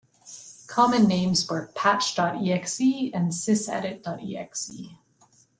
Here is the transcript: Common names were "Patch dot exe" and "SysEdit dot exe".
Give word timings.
Common 0.65 1.05
names 1.07 1.47
were 1.47 1.67
"Patch 1.75 2.15
dot 2.15 2.43
exe" 2.43 2.79
and 3.13 3.29
"SysEdit 3.31 4.01
dot 4.01 4.21
exe". 4.27 4.71